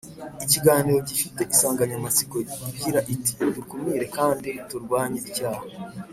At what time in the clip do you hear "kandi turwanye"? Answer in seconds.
4.17-5.17